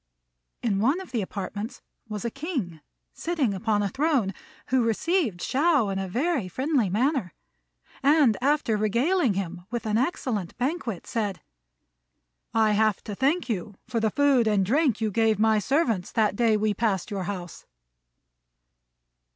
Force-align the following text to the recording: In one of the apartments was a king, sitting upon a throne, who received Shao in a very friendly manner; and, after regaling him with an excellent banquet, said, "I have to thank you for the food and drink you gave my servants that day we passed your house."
In 0.63 0.79
one 0.79 0.99
of 0.99 1.11
the 1.11 1.21
apartments 1.21 1.83
was 2.09 2.25
a 2.25 2.31
king, 2.31 2.81
sitting 3.13 3.53
upon 3.53 3.83
a 3.83 3.89
throne, 3.89 4.33
who 4.69 4.81
received 4.83 5.43
Shao 5.43 5.89
in 5.89 5.99
a 5.99 6.07
very 6.07 6.47
friendly 6.47 6.89
manner; 6.89 7.35
and, 8.01 8.35
after 8.41 8.75
regaling 8.77 9.35
him 9.35 9.67
with 9.69 9.85
an 9.85 9.99
excellent 9.99 10.57
banquet, 10.57 11.05
said, 11.05 11.43
"I 12.51 12.71
have 12.71 13.03
to 13.03 13.13
thank 13.13 13.47
you 13.47 13.75
for 13.87 13.99
the 13.99 14.09
food 14.09 14.47
and 14.47 14.65
drink 14.65 15.01
you 15.01 15.11
gave 15.11 15.37
my 15.37 15.59
servants 15.59 16.11
that 16.13 16.35
day 16.35 16.57
we 16.57 16.73
passed 16.73 17.11
your 17.11 17.25
house." 17.25 17.67